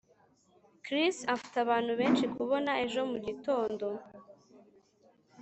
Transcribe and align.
Chris 0.85 1.17
afite 1.35 1.55
abantu 1.65 1.91
benshi 1.99 2.25
kubona 2.35 2.71
ejo 2.83 3.01
mugitondo 3.11 3.87